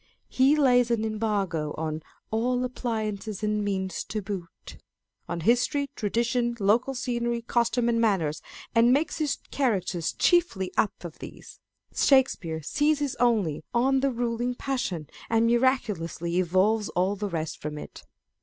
He 0.29 0.55
lays 0.55 0.89
an 0.89 1.05
embargo 1.05 1.75
on" 1.77 2.01
all 2.31 2.63
appliances 2.63 3.43
and 3.43 3.63
means 3.63 4.03
to 4.05 4.19
boot," 4.19 4.77
on 5.29 5.41
history, 5.41 5.91
tradition, 5.95 6.57
local 6.59 6.95
scenery, 6.95 7.43
costume 7.43 7.87
and 7.87 8.01
manners, 8.01 8.41
and 8.73 8.91
makes 8.91 9.19
his 9.19 9.37
characters 9.51 10.13
chiefly 10.13 10.71
up 10.75 11.03
of 11.05 11.19
these. 11.19 11.59
Shakespeare 11.93 12.63
seizes 12.63 13.15
only 13.17 13.63
on 13.75 13.99
the 13.99 14.09
ruling 14.09 14.55
passion, 14.55 15.07
and 15.29 15.45
miraculously 15.45 16.39
evolves 16.39 16.89
all 16.89 17.15
the 17.15 17.29
rest 17.29 17.59
from 17.61 17.77
it. 17.77 18.03